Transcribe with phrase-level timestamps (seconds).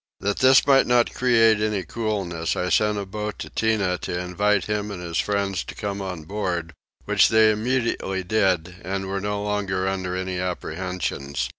[0.19, 4.65] That this might not create any coolness I sent a boat to Tinah to invite
[4.65, 6.73] him and his friends to come on board;
[7.05, 11.49] which they immediately did and were no longer under any apprehensions.